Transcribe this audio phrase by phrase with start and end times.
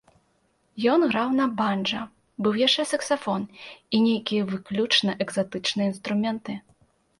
[0.93, 2.01] Ён граў на банджа,
[2.47, 6.61] быў яшчэ саксафон і нейкія выключна экзатычныя інструменты.